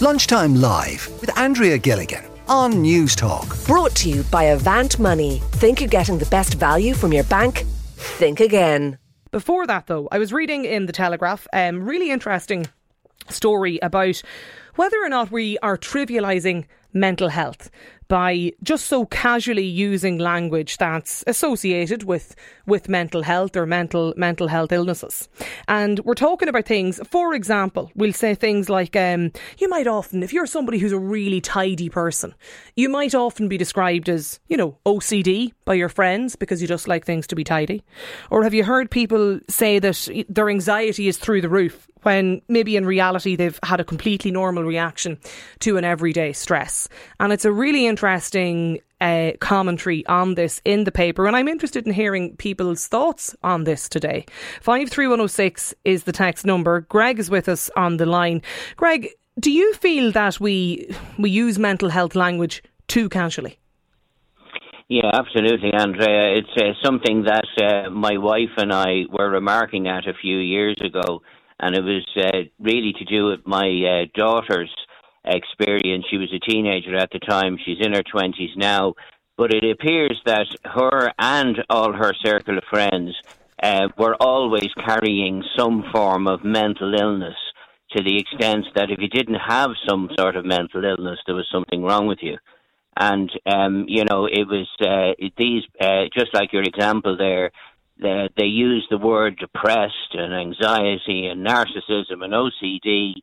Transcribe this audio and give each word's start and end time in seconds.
Lunchtime 0.00 0.54
Live 0.54 1.10
with 1.20 1.36
Andrea 1.36 1.76
Gilligan 1.76 2.24
on 2.46 2.74
Newstalk. 2.74 3.66
Brought 3.66 3.96
to 3.96 4.08
you 4.08 4.22
by 4.30 4.44
Avant 4.44 4.96
Money. 5.00 5.42
Think 5.54 5.80
you're 5.80 5.88
getting 5.88 6.18
the 6.18 6.26
best 6.26 6.54
value 6.54 6.94
from 6.94 7.12
your 7.12 7.24
bank? 7.24 7.64
Think 7.96 8.38
again. 8.38 8.98
Before 9.32 9.66
that, 9.66 9.88
though, 9.88 10.06
I 10.12 10.18
was 10.20 10.32
reading 10.32 10.64
in 10.64 10.86
the 10.86 10.92
Telegraph, 10.92 11.48
um, 11.52 11.82
really 11.82 12.12
interesting 12.12 12.68
story 13.28 13.80
about 13.82 14.22
whether 14.76 14.96
or 15.02 15.08
not 15.08 15.32
we 15.32 15.58
are 15.64 15.76
trivialising 15.76 16.66
mental 16.92 17.30
health 17.30 17.68
by 18.08 18.52
just 18.62 18.86
so 18.86 19.06
casually 19.06 19.64
using 19.64 20.18
language 20.18 20.78
that's 20.78 21.22
associated 21.26 22.04
with 22.04 22.34
with 22.66 22.88
mental 22.88 23.22
health 23.22 23.56
or 23.56 23.66
mental 23.66 24.14
mental 24.16 24.48
health 24.48 24.72
illnesses. 24.72 25.28
And 25.68 26.00
we're 26.00 26.14
talking 26.14 26.48
about 26.48 26.64
things. 26.66 27.00
For 27.10 27.34
example, 27.34 27.90
we'll 27.94 28.12
say 28.12 28.34
things 28.34 28.68
like 28.68 28.96
um, 28.96 29.32
you 29.58 29.68
might 29.68 29.86
often, 29.86 30.22
if 30.22 30.32
you're 30.32 30.46
somebody 30.46 30.78
who's 30.78 30.92
a 30.92 30.98
really 30.98 31.40
tidy 31.40 31.88
person, 31.88 32.34
you 32.76 32.88
might 32.88 33.14
often 33.14 33.48
be 33.48 33.58
described 33.58 34.08
as 34.08 34.40
you 34.48 34.56
know 34.56 34.78
OCD 34.86 35.52
by 35.64 35.74
your 35.74 35.88
friends 35.88 36.34
because 36.34 36.60
you 36.62 36.68
just 36.68 36.88
like 36.88 37.04
things 37.04 37.26
to 37.28 37.36
be 37.36 37.44
tidy. 37.44 37.84
Or 38.30 38.42
have 38.42 38.54
you 38.54 38.64
heard 38.64 38.90
people 38.90 39.40
say 39.48 39.78
that 39.78 40.08
their 40.28 40.48
anxiety 40.48 41.08
is 41.08 41.18
through 41.18 41.42
the 41.42 41.48
roof 41.48 41.88
when 42.02 42.42
maybe 42.48 42.76
in 42.76 42.86
reality 42.86 43.36
they've 43.36 43.58
had 43.62 43.80
a 43.80 43.84
completely 43.84 44.30
normal 44.30 44.64
reaction 44.64 45.18
to 45.60 45.76
an 45.76 45.84
everyday 45.84 46.32
stress. 46.32 46.88
And 47.20 47.32
it's 47.32 47.44
a 47.44 47.52
really 47.52 47.86
interesting 47.98 48.80
uh, 49.00 49.32
commentary 49.40 50.06
on 50.06 50.36
this 50.36 50.62
in 50.64 50.84
the 50.84 50.92
paper, 50.92 51.26
and 51.26 51.34
I'm 51.34 51.48
interested 51.48 51.84
in 51.84 51.92
hearing 51.92 52.36
people's 52.36 52.86
thoughts 52.86 53.34
on 53.42 53.64
this 53.64 53.88
today. 53.88 54.24
53106 54.60 55.74
is 55.84 56.04
the 56.04 56.12
text 56.12 56.46
number. 56.46 56.82
Greg 56.82 57.18
is 57.18 57.28
with 57.28 57.48
us 57.48 57.70
on 57.76 57.96
the 57.96 58.06
line. 58.06 58.40
Greg, 58.76 59.08
do 59.40 59.50
you 59.50 59.74
feel 59.74 60.12
that 60.12 60.38
we 60.38 60.94
we 61.18 61.30
use 61.30 61.58
mental 61.58 61.88
health 61.88 62.14
language 62.14 62.62
too 62.86 63.08
casually? 63.08 63.58
Yeah, 64.88 65.10
absolutely, 65.12 65.72
Andrea. 65.74 66.38
It's 66.38 66.56
uh, 66.56 66.74
something 66.84 67.24
that 67.24 67.48
uh, 67.60 67.90
my 67.90 68.16
wife 68.16 68.54
and 68.58 68.72
I 68.72 69.06
were 69.10 69.28
remarking 69.28 69.88
at 69.88 70.06
a 70.06 70.14
few 70.14 70.38
years 70.38 70.76
ago 70.80 71.20
and 71.60 71.74
it 71.74 71.82
was 71.82 72.06
uh, 72.16 72.38
really 72.60 72.92
to 72.96 73.04
do 73.04 73.26
with 73.26 73.40
my 73.44 73.66
uh, 73.66 74.06
daughter's 74.14 74.72
experience. 75.28 76.06
She 76.10 76.16
was 76.16 76.32
a 76.32 76.50
teenager 76.50 76.96
at 76.96 77.10
the 77.12 77.18
time. 77.18 77.58
She's 77.64 77.78
in 77.80 77.92
her 77.92 78.02
twenties 78.02 78.50
now, 78.56 78.94
but 79.36 79.52
it 79.52 79.64
appears 79.70 80.20
that 80.26 80.46
her 80.64 81.12
and 81.18 81.58
all 81.70 81.92
her 81.92 82.12
circle 82.24 82.58
of 82.58 82.64
friends 82.70 83.14
uh, 83.62 83.88
were 83.96 84.16
always 84.16 84.68
carrying 84.84 85.42
some 85.56 85.84
form 85.92 86.26
of 86.26 86.44
mental 86.44 86.94
illness. 86.94 87.36
To 87.92 88.02
the 88.02 88.18
extent 88.18 88.66
that 88.74 88.90
if 88.90 88.98
you 89.00 89.08
didn't 89.08 89.40
have 89.46 89.70
some 89.88 90.10
sort 90.18 90.36
of 90.36 90.44
mental 90.44 90.84
illness, 90.84 91.18
there 91.24 91.34
was 91.34 91.48
something 91.50 91.82
wrong 91.82 92.06
with 92.06 92.18
you. 92.20 92.36
And 93.00 93.30
um, 93.46 93.86
you 93.88 94.04
know, 94.04 94.26
it 94.26 94.46
was 94.46 94.68
uh, 94.80 95.14
these, 95.38 95.62
uh, 95.80 96.04
just 96.14 96.34
like 96.34 96.52
your 96.52 96.64
example 96.64 97.16
there 97.16 97.50
they 98.00 98.44
use 98.44 98.86
the 98.90 98.98
word 98.98 99.38
depressed 99.38 100.14
and 100.14 100.34
anxiety 100.34 101.26
and 101.26 101.46
narcissism 101.46 102.22
and 102.22 102.32
OCD 102.32 103.14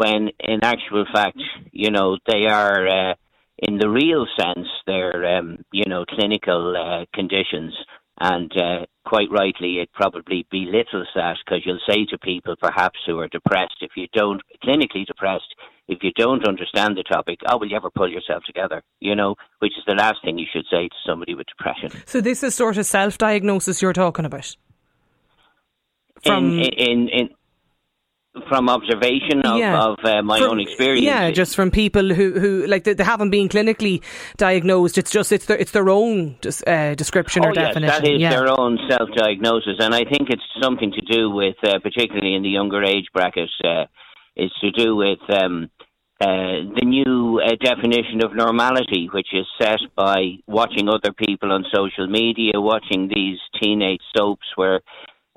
when 0.00 0.30
in 0.38 0.60
actual 0.62 1.04
fact, 1.12 1.38
you 1.72 1.90
know, 1.90 2.16
they 2.26 2.46
are, 2.46 3.10
uh, 3.10 3.14
in 3.58 3.76
the 3.76 3.90
real 3.90 4.26
sense, 4.40 4.66
they're, 4.86 5.36
um, 5.36 5.58
you 5.72 5.84
know, 5.86 6.06
clinical 6.06 6.74
uh, 6.74 7.04
conditions. 7.14 7.74
And 8.18 8.50
uh, 8.56 8.86
quite 9.04 9.30
rightly, 9.30 9.72
it 9.82 9.90
probably 9.92 10.46
belittles 10.50 11.08
that 11.14 11.36
because 11.44 11.62
you'll 11.66 11.86
say 11.86 12.06
to 12.10 12.18
people 12.18 12.54
perhaps 12.56 12.98
who 13.06 13.18
are 13.18 13.28
depressed, 13.28 13.76
if 13.82 13.90
you 13.94 14.06
don't, 14.14 14.40
clinically 14.64 15.04
depressed, 15.06 15.54
if 15.86 15.98
you 16.02 16.12
don't 16.16 16.48
understand 16.48 16.96
the 16.96 17.02
topic, 17.02 17.38
oh, 17.46 17.58
will 17.58 17.68
you 17.68 17.76
ever 17.76 17.90
pull 17.90 18.10
yourself 18.10 18.42
together? 18.44 18.82
You 19.00 19.14
know, 19.14 19.34
which 19.58 19.72
is 19.76 19.84
the 19.86 19.94
last 19.94 20.18
thing 20.24 20.38
you 20.38 20.46
should 20.50 20.66
say 20.70 20.88
to 20.88 20.96
somebody 21.06 21.34
with 21.34 21.46
depression. 21.46 21.90
So 22.06 22.22
this 22.22 22.42
is 22.42 22.54
sort 22.54 22.78
of 22.78 22.86
self-diagnosis 22.86 23.82
you're 23.82 23.92
talking 23.92 24.24
about. 24.24 24.56
From 26.24 26.58
in, 26.58 26.72
in, 26.88 27.08
in 27.08 27.28
from 28.48 28.68
observation 28.68 29.40
of, 29.44 29.58
yeah. 29.58 29.82
of 29.82 29.98
uh, 30.04 30.22
my 30.22 30.38
from, 30.38 30.50
own 30.50 30.60
experience. 30.60 31.04
Yeah, 31.04 31.30
just 31.30 31.56
from 31.56 31.70
people 31.70 32.14
who, 32.14 32.38
who 32.38 32.66
like 32.66 32.84
they, 32.84 32.94
they, 32.94 33.04
haven't 33.04 33.30
been 33.30 33.48
clinically 33.48 34.02
diagnosed. 34.36 34.98
It's 34.98 35.10
just 35.10 35.32
it's 35.32 35.46
their 35.46 35.58
it's 35.58 35.72
their 35.72 35.88
own 35.88 36.36
uh, 36.66 36.94
description 36.94 37.44
oh, 37.44 37.48
or 37.48 37.54
yes, 37.54 37.68
definition. 37.68 38.02
That 38.02 38.08
is 38.08 38.20
yeah. 38.20 38.30
their 38.30 38.48
own 38.48 38.78
self 38.88 39.08
diagnosis, 39.16 39.76
and 39.80 39.94
I 39.94 40.04
think 40.04 40.30
it's 40.30 40.42
something 40.62 40.92
to 40.92 41.00
do 41.00 41.30
with, 41.30 41.56
uh, 41.64 41.80
particularly 41.80 42.34
in 42.34 42.42
the 42.42 42.50
younger 42.50 42.84
age 42.84 43.06
bracket, 43.12 43.50
uh, 43.64 43.86
is 44.36 44.52
to 44.60 44.70
do 44.70 44.96
with. 44.96 45.20
Um, 45.28 45.70
uh, 46.22 46.68
the 46.76 46.84
new 46.84 47.40
uh, 47.40 47.56
definition 47.64 48.22
of 48.22 48.36
normality, 48.36 49.08
which 49.10 49.28
is 49.32 49.46
set 49.58 49.80
by 49.96 50.32
watching 50.46 50.86
other 50.86 51.14
people 51.14 51.50
on 51.50 51.64
social 51.74 52.06
media, 52.06 52.52
watching 52.56 53.08
these 53.08 53.38
teenage 53.58 54.02
soaps 54.14 54.44
where 54.54 54.82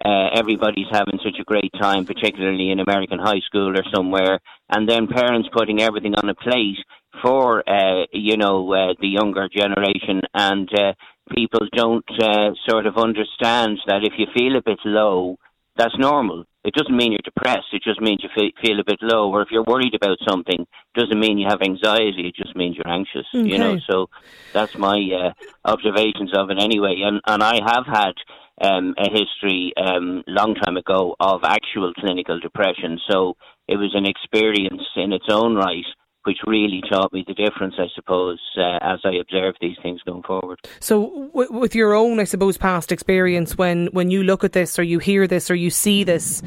uh, 0.03 0.29
everybody's 0.35 0.91
having 0.91 1.19
such 1.23 1.39
a 1.39 1.43
great 1.43 1.71
time, 1.79 2.05
particularly 2.05 2.71
in 2.71 2.79
American 2.79 3.19
high 3.19 3.39
school 3.45 3.77
or 3.77 3.83
somewhere, 3.93 4.39
and 4.69 4.87
then 4.87 5.07
parents 5.07 5.49
putting 5.53 5.81
everything 5.81 6.15
on 6.15 6.29
a 6.29 6.35
plate 6.35 6.77
for 7.21 7.63
uh, 7.69 8.05
you 8.11 8.37
know 8.37 8.71
uh, 8.73 8.93
the 8.99 9.07
younger 9.07 9.47
generation, 9.47 10.21
and 10.33 10.69
uh, 10.77 10.93
people 11.35 11.67
don't 11.73 12.05
uh, 12.21 12.51
sort 12.67 12.85
of 12.85 12.97
understand 12.97 13.79
that 13.87 14.03
if 14.03 14.13
you 14.17 14.27
feel 14.33 14.57
a 14.57 14.61
bit 14.61 14.79
low, 14.83 15.37
that's 15.77 15.97
normal. 15.97 16.45
It 16.63 16.73
doesn't 16.73 16.95
mean 16.95 17.11
you're 17.11 17.19
depressed. 17.23 17.67
It 17.73 17.83
just 17.83 17.99
means 17.99 18.23
you 18.23 18.29
feel 18.35 18.79
a 18.79 18.85
bit 18.85 18.99
low. 19.01 19.29
Or 19.31 19.41
if 19.41 19.49
you're 19.51 19.65
worried 19.65 19.95
about 19.95 20.17
something, 20.27 20.65
doesn't 20.95 21.19
mean 21.19 21.37
you 21.37 21.47
have 21.49 21.61
anxiety. 21.61 22.27
It 22.27 22.35
just 22.35 22.55
means 22.55 22.77
you're 22.77 22.93
anxious. 22.93 23.25
Okay. 23.35 23.49
You 23.49 23.57
know. 23.57 23.77
So 23.89 24.09
that's 24.53 24.77
my 24.77 24.97
uh, 24.97 25.31
observations 25.65 26.31
of 26.37 26.49
it 26.51 26.61
anyway. 26.61 27.01
And 27.03 27.19
and 27.25 27.43
I 27.43 27.55
have 27.65 27.85
had 27.85 28.13
um, 28.61 28.95
a 28.97 29.09
history 29.09 29.73
um, 29.77 30.23
long 30.27 30.55
time 30.55 30.77
ago 30.77 31.15
of 31.19 31.41
actual 31.43 31.93
clinical 31.93 32.39
depression. 32.39 32.99
So 33.09 33.35
it 33.67 33.77
was 33.77 33.93
an 33.95 34.05
experience 34.05 34.83
in 34.95 35.13
its 35.13 35.25
own 35.29 35.55
right 35.55 35.85
which 36.25 36.37
really 36.47 36.81
taught 36.89 37.11
me 37.11 37.23
the 37.27 37.33
difference, 37.33 37.75
I 37.77 37.87
suppose, 37.93 38.39
uh, 38.57 38.79
as 38.81 38.99
I 39.03 39.15
observe 39.19 39.55
these 39.59 39.75
things 39.83 40.01
going 40.03 40.23
forward. 40.23 40.59
So, 40.79 41.29
w- 41.33 41.51
with 41.51 41.75
your 41.75 41.93
own, 41.93 42.19
I 42.19 42.23
suppose, 42.23 42.57
past 42.57 42.91
experience, 42.91 43.57
when 43.57 43.87
when 43.87 44.09
you 44.09 44.23
look 44.23 44.43
at 44.43 44.53
this, 44.53 44.79
or 44.79 44.83
you 44.83 44.99
hear 44.99 45.27
this, 45.27 45.51
or 45.51 45.55
you 45.55 45.69
see 45.69 46.03
this. 46.03 46.41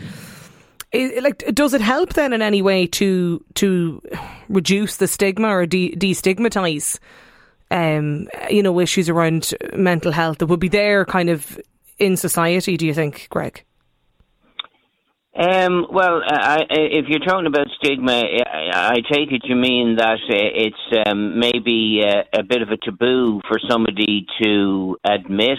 It, 0.92 1.22
like, 1.22 1.38
does 1.52 1.74
it 1.74 1.80
help 1.80 2.14
then 2.14 2.32
in 2.32 2.40
any 2.40 2.62
way 2.62 2.86
to 2.86 3.44
to 3.54 4.00
reduce 4.48 4.96
the 4.96 5.06
stigma 5.06 5.48
or 5.48 5.66
de- 5.66 5.94
destigmatize, 5.94 6.98
um, 7.70 8.28
you 8.48 8.62
know, 8.62 8.80
issues 8.80 9.08
around 9.10 9.52
mental 9.74 10.12
health 10.12 10.38
that 10.38 10.46
would 10.46 10.60
be 10.60 10.68
there, 10.68 11.04
kind 11.04 11.28
of 11.28 11.60
in 11.98 12.16
society? 12.16 12.76
Do 12.76 12.86
you 12.86 12.94
think, 12.94 13.28
Greg? 13.30 13.64
Um, 15.38 15.86
well, 15.92 16.22
I, 16.26 16.64
if 16.70 17.06
you're 17.08 17.20
talking 17.20 17.46
about 17.46 17.66
stigma, 17.76 18.12
I, 18.12 18.94
I 18.94 18.94
take 19.12 19.30
it 19.32 19.42
you 19.44 19.54
mean 19.54 19.96
that 19.96 20.18
uh, 20.30 20.32
it's 20.32 21.08
um, 21.08 21.38
maybe 21.38 22.00
a, 22.02 22.20
uh, 22.20 22.40
a 22.40 22.42
bit 22.42 22.62
of 22.62 22.70
a 22.70 22.78
taboo 22.78 23.42
for 23.46 23.58
somebody 23.68 24.26
to 24.42 24.96
admit 25.04 25.58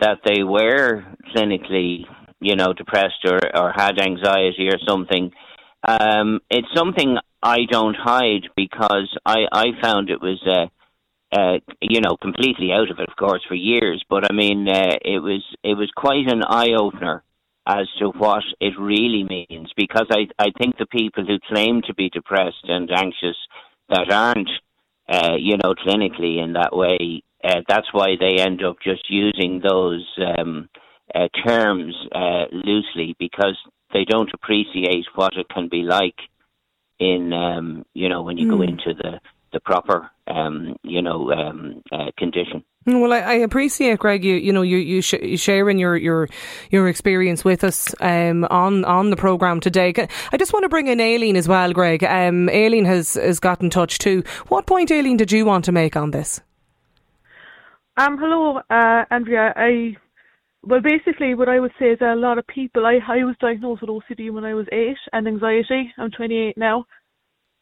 that 0.00 0.20
they 0.24 0.42
were 0.42 1.04
clinically, 1.34 2.06
you 2.40 2.56
know, 2.56 2.72
depressed 2.72 3.26
or, 3.26 3.38
or 3.54 3.72
had 3.76 3.98
anxiety 3.98 4.68
or 4.68 4.78
something. 4.88 5.32
Um, 5.86 6.40
it's 6.48 6.68
something 6.74 7.18
I 7.42 7.66
don't 7.70 7.96
hide 7.96 8.48
because 8.56 9.14
I, 9.26 9.40
I 9.52 9.64
found 9.82 10.08
it 10.08 10.22
was, 10.22 10.42
uh, 10.46 10.68
uh, 11.34 11.58
you 11.80 12.00
know, 12.00 12.16
completely 12.16 12.70
out 12.72 12.90
of 12.90 12.98
it, 13.00 13.08
of 13.08 13.16
course, 13.16 13.42
for 13.48 13.54
years. 13.54 14.04
But 14.08 14.30
I 14.30 14.34
mean, 14.34 14.68
uh, 14.68 14.96
it 15.02 15.20
was 15.20 15.42
it 15.62 15.74
was 15.74 15.90
quite 15.96 16.30
an 16.30 16.42
eye 16.42 16.74
opener 16.78 17.24
as 17.66 17.88
to 17.98 18.08
what 18.10 18.44
it 18.60 18.74
really 18.78 19.24
means 19.24 19.72
because 19.76 20.06
I, 20.10 20.26
I 20.38 20.50
think 20.58 20.76
the 20.76 20.86
people 20.86 21.24
who 21.24 21.38
claim 21.48 21.80
to 21.86 21.94
be 21.94 22.10
depressed 22.10 22.64
and 22.64 22.90
anxious 22.90 23.36
that 23.88 24.12
aren't, 24.12 24.50
uh, 25.08 25.36
you 25.38 25.56
know, 25.56 25.74
clinically 25.74 26.42
in 26.42 26.52
that 26.54 26.76
way, 26.76 27.22
uh, 27.42 27.62
that's 27.66 27.92
why 27.92 28.16
they 28.20 28.36
end 28.42 28.62
up 28.62 28.76
just 28.82 29.08
using 29.08 29.60
those 29.62 30.06
um, 30.38 30.68
uh, 31.14 31.28
terms 31.46 31.94
uh, 32.14 32.44
loosely 32.52 33.16
because 33.18 33.56
they 33.92 34.04
don't 34.04 34.30
appreciate 34.34 35.06
what 35.14 35.32
it 35.36 35.48
can 35.48 35.68
be 35.68 35.82
like 35.82 36.18
in, 36.98 37.32
um, 37.32 37.84
you 37.94 38.08
know, 38.08 38.22
when 38.22 38.36
you 38.36 38.46
mm. 38.46 38.50
go 38.50 38.56
hmm. 38.56 38.62
into 38.62 38.94
the, 38.94 39.20
the 39.54 39.60
proper, 39.60 40.10
um, 40.26 40.76
you 40.82 41.00
know, 41.00 41.32
um, 41.32 41.82
uh, 41.90 42.10
condition. 42.18 42.62
Well, 42.86 43.14
I, 43.14 43.20
I, 43.20 43.32
appreciate, 43.34 43.98
Greg, 43.98 44.24
you 44.24 44.34
you 44.34 44.52
know 44.52 44.60
you 44.60 44.76
you, 44.76 45.00
sh- 45.00 45.40
sharing 45.40 45.78
your 45.78 45.96
your 45.96 46.28
your 46.70 46.86
experience 46.86 47.42
with 47.42 47.64
us 47.64 47.94
um, 48.00 48.44
on 48.50 48.84
on 48.84 49.08
the 49.08 49.16
program 49.16 49.60
today. 49.60 49.94
I 50.32 50.36
just 50.36 50.52
want 50.52 50.64
to 50.64 50.68
bring 50.68 50.88
in 50.88 51.00
Aileen 51.00 51.36
as 51.36 51.48
well, 51.48 51.72
Greg. 51.72 52.04
Um, 52.04 52.50
Aileen 52.50 52.84
has 52.84 53.14
has 53.14 53.40
got 53.40 53.62
in 53.62 53.70
touch 53.70 53.98
too. 53.98 54.22
What 54.48 54.66
point, 54.66 54.92
Aileen, 54.92 55.16
did 55.16 55.32
you 55.32 55.46
want 55.46 55.64
to 55.64 55.72
make 55.72 55.96
on 55.96 56.10
this? 56.10 56.42
Um, 57.96 58.18
hello, 58.18 58.60
uh, 58.68 59.04
Andrea. 59.10 59.54
I 59.56 59.96
well, 60.62 60.80
basically, 60.80 61.34
what 61.34 61.48
I 61.48 61.60
would 61.60 61.72
say 61.78 61.86
is 61.86 62.00
that 62.00 62.12
a 62.12 62.20
lot 62.20 62.36
of 62.36 62.46
people. 62.46 62.84
I 62.84 62.98
I 63.08 63.24
was 63.24 63.36
diagnosed 63.40 63.80
with 63.80 63.90
OCD 63.90 64.30
when 64.30 64.44
I 64.44 64.52
was 64.52 64.66
eight 64.72 64.98
and 65.14 65.26
anxiety. 65.26 65.90
I'm 65.96 66.10
28 66.10 66.58
now. 66.58 66.84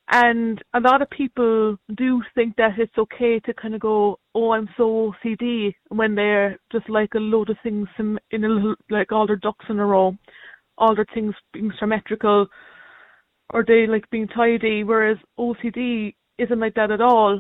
And 0.09 0.63
a 0.75 0.81
lot 0.81 1.01
of 1.01 1.09
people 1.11 1.79
do 1.97 2.23
think 2.35 2.57
that 2.57 2.79
it's 2.79 2.97
okay 2.99 3.39
to 3.41 3.55
kind 3.55 3.75
of 3.75 3.81
go, 3.81 4.19
"Oh, 4.35 4.51
I'm 4.53 4.69
so 4.77 5.13
OCD," 5.25 5.75
when 5.89 6.15
they're 6.15 6.59
just 6.71 6.89
like 6.89 7.15
a 7.15 7.21
load 7.21 7.51
of 7.51 7.59
things 7.63 7.89
in 7.99 8.19
a 8.33 8.49
little, 8.49 8.75
like 8.91 9.13
all 9.13 9.27
their 9.27 9.37
ducks 9.37 9.65
in 9.69 9.79
a 9.79 9.87
row, 9.87 10.17
all 10.77 10.95
their 10.95 11.07
things 11.15 11.35
being 11.53 11.73
symmetrical, 11.79 12.49
or 13.51 13.65
they 13.65 13.87
like 13.87 14.09
being 14.11 14.29
tidy. 14.29 14.85
Whereas 14.85 15.19
OCD 15.39 16.15
isn't 16.39 16.61
like 16.61 16.75
that 16.75 16.91
at 16.91 17.01
all. 17.01 17.39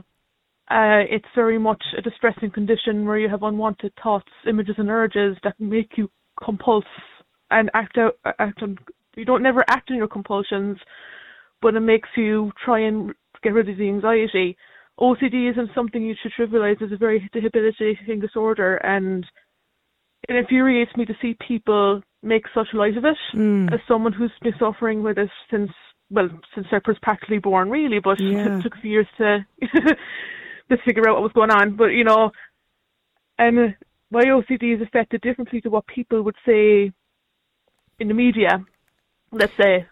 Uh, 0.70 1.03
it's 1.11 1.29
very 1.35 1.58
much 1.58 1.82
a 1.99 2.03
distressing 2.03 2.50
condition 2.50 3.05
where 3.06 3.19
you 3.19 3.29
have 3.29 3.43
unwanted 3.43 3.93
thoughts, 4.03 4.31
images, 4.47 4.76
and 4.79 4.88
urges 4.88 5.37
that 5.43 5.58
make 5.58 5.99
you 5.99 6.08
compulse 6.43 6.85
and 7.50 7.70
act 7.75 7.99
out. 7.99 8.17
Act 8.38 8.62
on. 8.62 8.79
You 9.17 9.26
don't 9.26 9.43
never 9.43 9.62
act 9.69 9.91
on 9.91 9.97
your 9.99 10.08
compulsions 10.08 10.79
but 11.62 11.75
it 11.75 11.81
makes 11.81 12.09
you 12.17 12.53
try 12.62 12.81
and 12.81 13.14
get 13.43 13.55
rid 13.55 13.69
of 13.69 13.79
the 13.79 13.88
anxiety. 13.88 14.56
OCD 15.00 15.50
isn't 15.50 15.70
something 15.75 16.03
you 16.03 16.14
should 16.20 16.32
trivialize. 16.38 16.82
It's 16.82 16.93
a 16.93 16.97
very 16.97 17.31
debilitating 17.32 18.20
disorder, 18.20 18.76
and 18.76 19.25
it 20.29 20.37
infuriates 20.37 20.94
me 20.97 21.06
to 21.06 21.14
see 21.23 21.37
people 21.47 22.03
make 22.23 22.44
such 22.55 22.69
light 22.75 22.97
of 22.97 23.05
it. 23.05 23.17
Mm. 23.35 23.73
As 23.73 23.81
someone 23.88 24.12
who's 24.12 24.32
been 24.43 24.55
suffering 24.59 25.03
with 25.03 25.19
it 25.19 25.31
since, 25.50 25.70
well, 26.11 26.29
since 26.55 26.67
I 26.70 26.81
was 26.87 26.99
practically 27.03 27.38
born, 27.38 27.70
really, 27.70 28.00
but 28.00 28.20
yeah. 28.20 28.58
it 28.58 28.62
took 28.62 28.76
a 28.76 28.81
few 28.81 28.91
years 28.91 29.08
to 29.19 29.47
to 29.62 30.76
figure 30.85 31.08
out 31.08 31.15
what 31.15 31.23
was 31.23 31.32
going 31.32 31.50
on. 31.50 31.76
But 31.76 31.87
you 31.87 32.05
know, 32.05 32.31
and 33.38 33.75
my 34.11 34.25
OCD 34.25 34.76
is 34.76 34.82
affected 34.82 35.23
differently 35.23 35.61
to 35.62 35.70
what 35.70 35.87
people 35.87 36.23
would 36.23 36.37
say 36.47 36.93
in 37.99 38.08
the 38.08 38.15
media. 38.15 38.65
Let's 39.32 39.56
say 39.56 39.87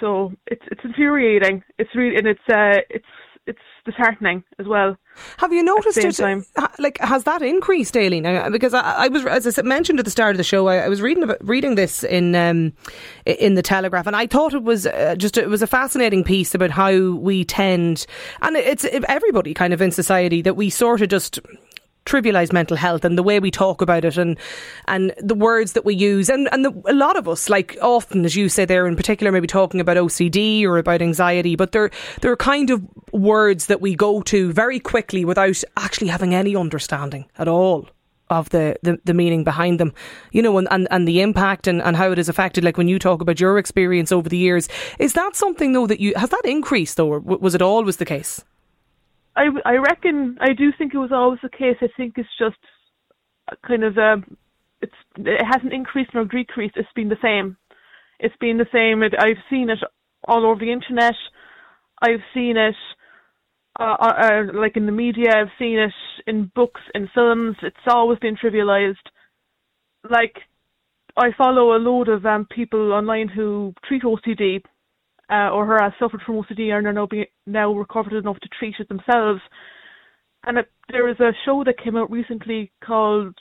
so 0.00 0.32
it's 0.46 0.62
it's 0.70 0.82
infuriating. 0.84 1.62
It's 1.78 1.90
really 1.94 2.16
and 2.16 2.26
it's 2.26 2.40
uh 2.48 2.80
it's 2.90 3.06
it's 3.46 3.58
disheartening 3.84 4.42
as 4.58 4.66
well. 4.66 4.96
Have 5.38 5.52
you 5.52 5.62
noticed 5.62 5.98
it? 5.98 6.12
Time. 6.12 6.44
Like, 6.78 6.98
has 6.98 7.24
that 7.24 7.42
increased 7.42 7.94
daily 7.94 8.20
now? 8.20 8.50
Because 8.50 8.74
I, 8.74 9.04
I, 9.04 9.08
was, 9.08 9.24
as 9.24 9.58
I 9.58 9.62
mentioned 9.62 9.98
at 9.98 10.04
the 10.04 10.10
start 10.10 10.32
of 10.32 10.38
the 10.38 10.44
show, 10.44 10.66
I, 10.66 10.78
I 10.78 10.88
was 10.88 11.00
reading 11.00 11.22
about 11.22 11.38
reading 11.40 11.76
this 11.76 12.02
in 12.02 12.34
um, 12.34 12.72
in 13.24 13.54
the 13.54 13.62
Telegraph, 13.62 14.06
and 14.06 14.16
I 14.16 14.26
thought 14.26 14.52
it 14.52 14.64
was 14.64 14.86
uh, 14.86 15.14
just 15.16 15.38
it 15.38 15.48
was 15.48 15.62
a 15.62 15.66
fascinating 15.66 16.24
piece 16.24 16.54
about 16.54 16.70
how 16.70 17.12
we 17.12 17.44
tend, 17.44 18.06
and 18.42 18.56
it's 18.56 18.84
everybody 19.08 19.54
kind 19.54 19.72
of 19.72 19.80
in 19.80 19.92
society 19.92 20.42
that 20.42 20.54
we 20.54 20.68
sort 20.68 21.00
of 21.00 21.08
just 21.08 21.38
trivialize 22.06 22.52
mental 22.52 22.76
health 22.76 23.04
and 23.04 23.18
the 23.18 23.22
way 23.22 23.38
we 23.40 23.50
talk 23.50 23.82
about 23.82 24.04
it 24.04 24.16
and 24.16 24.38
and 24.88 25.12
the 25.18 25.34
words 25.34 25.72
that 25.72 25.84
we 25.84 25.94
use. 25.94 26.28
And 26.28 26.48
and 26.52 26.64
the, 26.64 26.82
a 26.86 26.94
lot 26.94 27.16
of 27.16 27.28
us 27.28 27.50
like 27.50 27.76
often 27.82 28.24
as 28.24 28.36
you 28.36 28.48
say 28.48 28.64
there 28.64 28.86
in 28.86 28.96
particular 28.96 29.30
maybe 29.32 29.46
talking 29.46 29.80
about 29.80 29.96
OCD 29.96 30.64
or 30.64 30.78
about 30.78 31.02
anxiety 31.02 31.56
but 31.56 31.72
they're 31.72 31.90
they're 32.20 32.36
kind 32.36 32.70
of 32.70 32.82
words 33.12 33.66
that 33.66 33.80
we 33.80 33.94
go 33.94 34.22
to 34.22 34.52
very 34.52 34.80
quickly 34.80 35.24
without 35.24 35.62
actually 35.76 36.08
having 36.08 36.34
any 36.34 36.56
understanding 36.56 37.26
at 37.38 37.48
all 37.48 37.88
of 38.28 38.50
the, 38.50 38.76
the, 38.82 38.98
the 39.04 39.14
meaning 39.14 39.44
behind 39.44 39.78
them, 39.78 39.94
you 40.32 40.42
know, 40.42 40.58
and, 40.58 40.66
and, 40.70 40.88
and 40.90 41.06
the 41.06 41.20
impact 41.20 41.66
and, 41.66 41.80
and 41.82 41.96
how 41.96 42.10
it 42.10 42.18
has 42.18 42.28
affected, 42.28 42.64
like 42.64 42.76
when 42.76 42.88
you 42.88 42.98
talk 42.98 43.20
about 43.20 43.40
your 43.40 43.58
experience 43.58 44.10
over 44.10 44.28
the 44.28 44.36
years, 44.36 44.68
is 44.98 45.12
that 45.12 45.36
something 45.36 45.72
though 45.72 45.86
that 45.86 46.00
you, 46.00 46.12
has 46.16 46.30
that 46.30 46.42
increased 46.44 46.96
though, 46.96 47.08
or 47.08 47.20
was 47.20 47.54
it 47.54 47.62
always 47.62 47.98
the 47.98 48.04
case? 48.04 48.44
I, 49.36 49.48
I 49.64 49.76
reckon 49.76 50.38
I 50.40 50.54
do 50.54 50.70
think 50.76 50.94
it 50.94 50.98
was 50.98 51.12
always 51.12 51.40
the 51.42 51.50
case. 51.50 51.76
I 51.80 51.88
think 51.96 52.14
it's 52.16 52.28
just 52.38 52.56
kind 53.66 53.84
of 53.84 53.96
um, 53.98 54.36
it's 54.80 54.94
it 55.18 55.44
hasn't 55.44 55.72
increased 55.72 56.10
nor 56.14 56.24
decreased. 56.24 56.76
It's 56.76 56.88
been 56.94 57.08
the 57.08 57.18
same. 57.22 57.56
It's 58.18 58.36
been 58.40 58.56
the 58.56 58.66
same. 58.72 59.02
It, 59.02 59.14
I've 59.18 59.42
seen 59.50 59.68
it 59.68 59.78
all 60.26 60.46
over 60.46 60.60
the 60.60 60.72
internet. 60.72 61.14
I've 62.00 62.24
seen 62.32 62.56
it 62.56 62.74
uh, 63.78 63.96
uh, 64.00 64.12
uh, 64.22 64.42
like 64.54 64.76
in 64.76 64.86
the 64.86 64.92
media. 64.92 65.32
I've 65.36 65.52
seen 65.58 65.78
it 65.78 65.92
in 66.26 66.50
books, 66.54 66.80
in 66.94 67.08
films. 67.14 67.56
It's 67.62 67.76
always 67.86 68.18
been 68.18 68.36
trivialized. 68.36 68.96
Like 70.08 70.36
I 71.16 71.28
follow 71.36 71.76
a 71.76 71.78
load 71.78 72.08
of 72.08 72.24
um, 72.24 72.46
people 72.46 72.92
online 72.92 73.28
who 73.28 73.74
treat 73.86 74.02
OCD 74.02 74.62
uh, 75.30 75.50
or 75.50 75.66
her 75.66 75.82
has 75.82 75.92
suffered 75.98 76.22
from 76.24 76.36
OCD 76.36 76.70
and 76.72 76.86
are 76.86 76.92
now, 76.92 77.06
being, 77.06 77.26
now 77.46 77.72
recovered 77.72 78.12
enough 78.12 78.38
to 78.40 78.48
treat 78.58 78.76
it 78.78 78.88
themselves. 78.88 79.40
And 80.44 80.58
it, 80.58 80.70
there 80.90 81.04
was 81.04 81.18
a 81.18 81.32
show 81.44 81.64
that 81.64 81.82
came 81.82 81.96
out 81.96 82.10
recently 82.10 82.70
called 82.84 83.34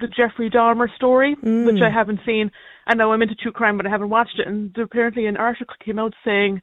The 0.00 0.08
Jeffrey 0.08 0.50
Dahmer 0.50 0.88
Story, 0.96 1.36
mm. 1.36 1.66
which 1.66 1.82
I 1.82 1.90
haven't 1.90 2.20
seen. 2.26 2.50
And 2.86 2.98
now 2.98 3.12
I'm 3.12 3.22
into 3.22 3.36
true 3.36 3.52
crime, 3.52 3.76
but 3.76 3.86
I 3.86 3.90
haven't 3.90 4.10
watched 4.10 4.38
it. 4.38 4.48
And 4.48 4.76
apparently 4.76 5.26
an 5.26 5.36
article 5.36 5.76
came 5.84 5.98
out 5.98 6.14
saying 6.24 6.60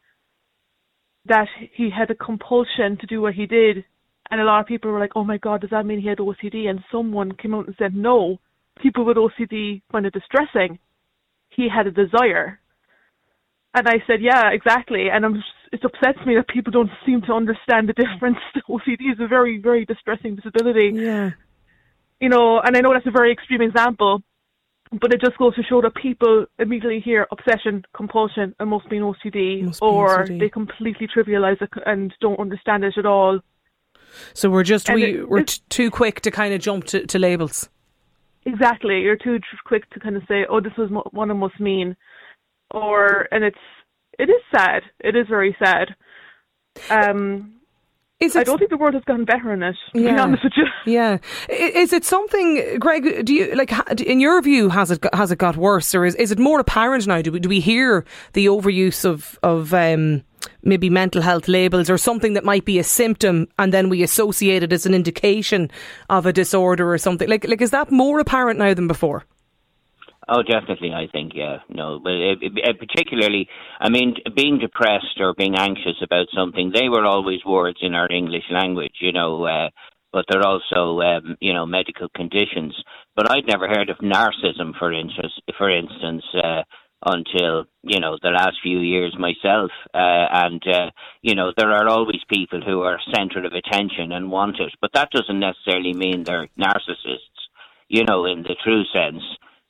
that 1.26 1.48
he 1.74 1.90
had 1.90 2.12
a 2.12 2.16
compulsion 2.16 2.98
to 3.00 3.08
do 3.08 3.22
what 3.22 3.34
he 3.34 3.46
did. 3.46 3.86
And 4.30 4.42
a 4.42 4.46
lot 4.46 4.60
of 4.60 4.68
people 4.68 4.92
were 4.92 5.00
like, 5.00 5.14
oh 5.16 5.24
my 5.24 5.38
God, 5.38 5.62
does 5.62 5.70
that 5.70 5.86
mean 5.86 6.02
he 6.02 6.08
had 6.08 6.18
OCD? 6.18 6.68
And 6.68 6.84
someone 6.92 7.32
came 7.34 7.54
out 7.54 7.68
and 7.68 7.76
said, 7.78 7.96
no, 7.96 8.40
people 8.82 9.06
with 9.06 9.16
OCD 9.16 9.82
find 9.92 10.06
it 10.06 10.14
distressing. 10.14 10.80
He 11.50 11.70
had 11.74 11.88
a 11.88 11.92
desire 11.92 12.60
and 13.74 13.88
I 13.88 14.04
said, 14.06 14.22
yeah, 14.22 14.52
exactly. 14.52 15.10
And 15.12 15.26
I'm, 15.26 15.44
it 15.72 15.84
upsets 15.84 16.20
me 16.26 16.36
that 16.36 16.48
people 16.48 16.72
don't 16.72 16.92
seem 17.06 17.22
to 17.24 17.34
understand 17.34 17.90
the 17.90 17.94
difference. 17.94 18.38
OCD 18.70 19.12
is 19.12 19.20
a 19.20 19.28
very, 19.28 19.58
very 19.58 19.86
distressing 19.86 20.36
disability. 20.36 20.92
Yeah. 20.94 21.32
You 22.20 22.30
know, 22.30 22.60
and 22.60 22.78
I 22.78 22.82
know 22.82 22.94
that's 22.94 23.08
a 23.08 23.12
very 23.12 23.32
extreme 23.32 23.62
example, 23.62 24.22
but 25.02 25.12
it 25.14 25.22
just 25.22 25.38
goes 25.38 25.56
to 25.56 25.64
show 25.64 25.82
that 25.82 25.96
people 25.96 26.46
immediately 26.60 27.00
hear 27.00 27.28
obsession, 27.32 27.84
compulsion, 27.96 28.56
and 28.60 28.70
must 28.70 28.88
be 28.90 28.98
an 28.98 29.04
OCD, 29.04 29.64
must 29.64 29.82
or 29.82 30.26
OCD. 30.26 30.40
they 30.40 30.50
completely 30.50 31.08
trivialize 31.08 31.62
it 31.62 31.70
and 31.86 32.14
don't 32.22 32.40
understand 32.40 32.84
it 32.84 32.94
at 32.98 33.06
all. 33.06 33.40
So 34.34 34.50
we're 34.52 34.64
just 34.64 34.88
and 34.90 34.96
we 34.96 35.20
it, 35.20 35.30
we're 35.30 35.44
t- 35.44 35.62
too 35.70 35.90
quick 35.90 36.22
to 36.22 36.32
kind 36.32 36.54
of 36.54 36.62
jump 36.62 36.86
to, 36.86 37.06
to 37.08 37.18
labels. 37.18 37.70
Exactly, 38.46 39.02
you're 39.02 39.18
too 39.18 39.40
quick 39.66 39.90
to 39.92 40.00
kind 40.00 40.16
of 40.16 40.24
say, 40.28 40.46
"Oh, 40.48 40.62
this 40.62 40.74
was 40.78 40.90
what 41.12 41.30
it 41.30 41.34
must 41.34 41.60
mean." 41.60 41.96
Or 42.74 43.28
and 43.32 43.44
it's 43.44 43.58
it 44.20 44.30
is 44.30 44.42
sad. 44.54 44.84
It 45.00 45.16
is 45.16 45.28
very 45.28 45.56
sad. 45.64 45.96
Um, 46.90 47.54
is 48.20 48.36
it, 48.36 48.40
I 48.40 48.44
don't 48.44 48.58
think 48.58 48.70
the 48.70 48.78
world 48.78 48.94
has 48.94 49.04
gotten 49.04 49.26
better 49.26 49.52
in 49.52 49.64
it. 49.64 49.76
To 49.94 50.02
yeah, 50.02 50.14
be 50.14 50.20
honest 50.20 50.44
with 50.44 50.54
you. 50.56 50.66
Yeah. 50.86 51.20
Is 51.48 51.94
it 51.94 52.04
something, 52.04 52.78
Greg? 52.78 53.26
Do 53.26 53.34
you 53.34 53.56
like, 53.56 53.72
in 54.02 54.20
your 54.20 54.42
view, 54.42 54.68
has 54.70 54.92
it 54.92 55.04
has 55.14 55.32
it 55.32 55.38
got 55.38 55.56
worse, 55.56 55.96
or 55.96 56.06
is 56.06 56.16
is 56.16 56.32
it 56.32 56.40
more 56.40 56.60
apparent 56.60 57.08
now? 57.08 57.22
Do 57.22 57.32
we 57.32 57.40
do 57.40 57.48
we 57.48 57.62
hear 57.62 58.06
the 58.34 58.48
overuse 58.48 59.06
of 59.06 59.40
of 59.44 59.74
um, 59.74 60.24
maybe 60.62 60.90
mental 60.90 61.22
health 61.22 61.48
labels 61.48 61.90
or 61.90 61.98
something 61.98 62.34
that 62.34 62.44
might 62.44 62.66
be 62.66 62.80
a 62.80 62.84
symptom, 62.84 63.48
and 63.58 63.72
then 63.72 63.88
we 63.88 64.04
associate 64.04 64.62
it 64.62 64.74
as 64.74 64.86
an 64.86 64.94
indication 64.94 65.72
of 66.10 66.26
a 66.26 66.34
disorder 66.34 66.92
or 66.92 66.98
something? 66.98 67.30
Like 67.30 67.48
like 67.48 67.62
is 67.62 67.72
that 67.72 67.92
more 67.92 68.20
apparent 68.20 68.60
now 68.60 68.74
than 68.74 68.88
before? 68.88 69.24
Oh, 70.30 70.42
definitely. 70.42 70.94
I 70.94 71.08
think, 71.12 71.34
yeah, 71.36 71.58
no, 71.70 72.00
but 72.02 72.14
it, 72.14 72.38
it, 72.42 72.80
particularly, 72.80 73.48
I 73.80 73.90
mean, 73.90 74.16
being 74.36 74.58
depressed 74.58 75.20
or 75.20 75.34
being 75.34 75.56
anxious 75.56 76.02
about 76.02 76.28
something, 76.34 76.72
they 76.74 76.88
were 76.88 77.06
always 77.06 77.44
words 77.46 77.80
in 77.82 77.94
our 77.94 78.10
English 78.12 78.46
language, 78.50 78.96
you 79.02 79.12
know. 79.12 79.46
Uh, 79.46 79.70
but 80.14 80.26
they're 80.30 80.46
also, 80.46 81.02
um, 81.02 81.36
you 81.42 81.54
know, 81.54 81.66
medical 81.66 82.08
conditions. 82.16 82.76
But 83.16 83.32
I'd 83.32 83.48
never 83.48 83.68
heard 83.68 83.90
of 83.90 83.98
narcissism, 83.98 84.78
for 84.78 84.94
instance, 84.94 85.34
for 85.58 85.70
instance, 85.70 86.24
uh, 86.42 86.62
until 87.06 87.66
you 87.82 88.00
know 88.00 88.18
the 88.22 88.30
last 88.30 88.58
few 88.62 88.80
years 88.80 89.18
myself. 89.20 89.72
Uh, 89.94 90.28
and 90.32 90.64
uh, 90.68 90.92
you 91.22 91.36
know, 91.36 91.52
there 91.58 91.72
are 91.72 91.88
always 91.90 92.22
people 92.32 92.62
who 92.62 92.82
are 92.82 93.00
centre 93.14 93.44
of 93.44 93.54
attention 93.54 94.12
and 94.14 94.32
want 94.32 94.60
it, 94.60 94.72
but 94.80 94.92
that 94.94 95.10
doesn't 95.12 95.40
necessarily 95.40 95.94
mean 95.94 96.24
they're 96.24 96.48
narcissists. 96.58 97.50
You 97.90 98.06
know, 98.06 98.26
in 98.26 98.44
the 98.44 98.56
true 98.64 98.84
sense. 98.94 99.22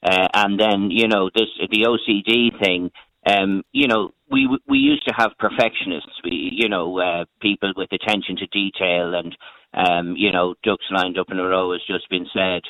Uh, 0.04 0.28
and 0.34 0.60
then, 0.60 0.92
you 0.92 1.08
know, 1.08 1.30
this 1.34 1.50
the 1.72 1.88
OCD 1.88 2.60
thing. 2.64 2.92
Um, 3.26 3.64
you 3.72 3.88
know, 3.88 4.12
we 4.30 4.50
we 4.68 4.78
used 4.78 5.08
to 5.08 5.14
have 5.16 5.32
perfectionists. 5.40 6.20
We, 6.24 6.50
you 6.52 6.68
know, 6.68 7.00
uh, 7.00 7.26
people 7.42 7.72
with 7.76 7.90
attention 7.94 8.36
to 8.38 8.48
detail 8.48 9.14
and, 9.14 9.36
um, 9.74 10.16
you 10.18 10.32
know, 10.32 10.56
ducks 10.64 10.86
lined 10.92 11.18
up 11.18 11.28
in 11.32 11.40
a 11.40 11.48
row 11.48 11.72
has 11.72 11.82
just 11.88 12.10
been 12.10 12.28
said. 12.34 12.62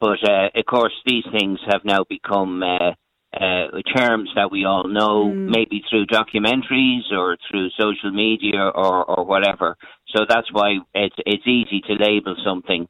But 0.00 0.18
uh, 0.28 0.48
of 0.54 0.64
course, 0.66 0.94
these 1.06 1.24
things 1.30 1.60
have 1.70 1.84
now 1.84 2.04
become 2.08 2.62
uh, 2.62 2.92
uh, 3.32 3.66
terms 3.94 4.30
that 4.34 4.50
we 4.50 4.64
all 4.64 4.88
know, 4.88 5.30
mm. 5.30 5.48
maybe 5.48 5.82
through 5.88 6.06
documentaries 6.06 7.12
or 7.12 7.36
through 7.48 7.68
social 7.78 8.10
media 8.10 8.58
or, 8.74 9.04
or 9.04 9.24
whatever. 9.24 9.76
So 10.14 10.24
that's 10.28 10.52
why 10.52 10.78
it's 10.94 11.14
it's 11.24 11.46
easy 11.46 11.82
to 11.86 12.02
label 12.02 12.34
something 12.44 12.88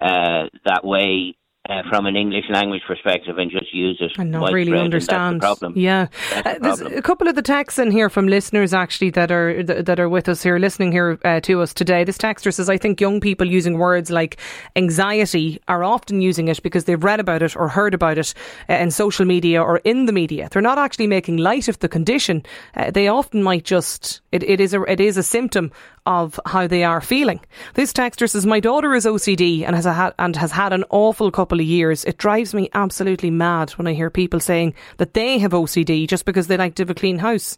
uh, 0.00 0.46
that 0.66 0.84
way 0.84 1.36
uh, 1.70 1.82
from 1.88 2.06
an 2.06 2.16
English 2.16 2.46
language 2.50 2.82
perspective 2.86 3.38
and 3.38 3.50
just 3.50 3.72
use 3.72 3.98
it. 4.00 4.12
And 4.18 4.30
not 4.32 4.52
really 4.52 4.76
understand. 4.76 5.40
problem. 5.40 5.74
Yeah, 5.76 6.08
uh, 6.44 6.58
there's 6.60 6.80
a 6.80 7.02
couple 7.02 7.28
of 7.28 7.36
the 7.36 7.42
texts 7.42 7.78
in 7.78 7.90
here 7.90 8.10
from 8.10 8.26
listeners 8.26 8.74
actually 8.74 9.10
that 9.10 9.30
are 9.30 9.62
that 9.62 10.00
are 10.00 10.08
with 10.08 10.28
us 10.28 10.42
here, 10.42 10.58
listening 10.58 10.90
here 10.90 11.18
uh, 11.24 11.40
to 11.40 11.62
us 11.62 11.72
today. 11.72 12.02
This 12.04 12.18
texter 12.18 12.52
says, 12.52 12.68
"I 12.68 12.76
think 12.76 13.00
young 13.00 13.20
people 13.20 13.46
using 13.46 13.78
words 13.78 14.10
like 14.10 14.38
anxiety 14.74 15.60
are 15.68 15.84
often 15.84 16.20
using 16.20 16.48
it 16.48 16.62
because 16.62 16.84
they've 16.84 17.02
read 17.02 17.20
about 17.20 17.42
it 17.42 17.56
or 17.56 17.68
heard 17.68 17.94
about 17.94 18.18
it 18.18 18.34
uh, 18.68 18.74
in 18.74 18.90
social 18.90 19.24
media 19.24 19.62
or 19.62 19.78
in 19.78 20.06
the 20.06 20.12
media. 20.12 20.48
They're 20.50 20.62
not 20.62 20.78
actually 20.78 21.06
making 21.06 21.36
light 21.36 21.68
of 21.68 21.78
the 21.78 21.88
condition. 21.88 22.42
Uh, 22.74 22.90
they 22.90 23.06
often 23.06 23.42
might 23.42 23.64
just 23.64 24.20
it, 24.32 24.42
it 24.42 24.60
is 24.60 24.74
a 24.74 24.82
it 24.82 25.00
is 25.00 25.16
a 25.16 25.22
symptom 25.22 25.70
of 26.06 26.38
how 26.46 26.66
they 26.66 26.84
are 26.84 27.00
feeling. 27.00 27.40
This 27.74 27.92
texter 27.92 28.28
says, 28.28 28.46
"My 28.46 28.60
daughter 28.60 28.94
is 28.94 29.06
OCD 29.06 29.64
and 29.64 29.76
has 29.76 29.84
had 29.84 30.14
and 30.18 30.36
has 30.36 30.52
had 30.52 30.72
an 30.72 30.84
awful 30.90 31.30
couple 31.30 31.60
of 31.60 31.66
years. 31.66 32.04
It 32.04 32.18
drives 32.18 32.54
me 32.54 32.68
absolutely 32.74 33.30
mad 33.30 33.70
when 33.72 33.86
I 33.86 33.92
hear 33.92 34.10
people 34.10 34.40
saying 34.40 34.74
that 34.96 35.14
they 35.14 35.38
have 35.38 35.52
OCD 35.52 36.06
just 36.06 36.24
because 36.24 36.46
they 36.46 36.56
like 36.56 36.74
to 36.76 36.82
have 36.82 36.90
a 36.90 36.94
clean 36.94 37.18
house. 37.18 37.56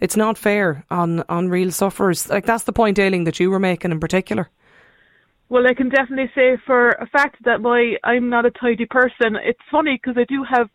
It's 0.00 0.16
not 0.16 0.38
fair 0.38 0.84
on 0.90 1.22
on 1.28 1.48
real 1.48 1.70
sufferers. 1.70 2.28
Like 2.28 2.46
that's 2.46 2.64
the 2.64 2.72
point, 2.72 2.98
Aileen, 2.98 3.24
that 3.24 3.40
you 3.40 3.50
were 3.50 3.60
making 3.60 3.92
in 3.92 4.00
particular." 4.00 4.48
Well, 5.48 5.66
I 5.66 5.74
can 5.74 5.90
definitely 5.90 6.30
say 6.34 6.56
for 6.64 6.88
a 6.90 7.06
fact 7.06 7.44
that 7.44 7.60
my 7.60 7.96
I'm 8.04 8.30
not 8.30 8.46
a 8.46 8.50
tidy 8.50 8.86
person. 8.86 9.36
It's 9.44 9.60
funny 9.70 10.00
because 10.02 10.16
I 10.16 10.24
do 10.24 10.44
have 10.44 10.70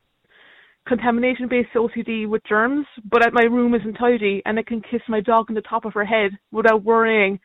contamination 0.87 1.47
based 1.47 1.69
OCD 1.75 2.27
with 2.27 2.41
germs, 2.47 2.85
but 3.05 3.33
my 3.33 3.43
room 3.43 3.73
isn't 3.75 3.93
tidy 3.93 4.41
and 4.45 4.57
I 4.57 4.63
can 4.63 4.81
kiss 4.81 5.01
my 5.07 5.21
dog 5.21 5.47
on 5.49 5.55
the 5.55 5.61
top 5.61 5.85
of 5.85 5.93
her 5.93 6.05
head 6.05 6.31
without 6.51 6.83
worrying. 6.83 7.39